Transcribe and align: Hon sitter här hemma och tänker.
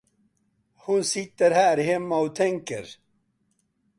Hon 0.85 1.03
sitter 1.03 1.51
här 1.51 1.77
hemma 1.77 2.17
och 2.17 2.35
tänker. 2.35 2.85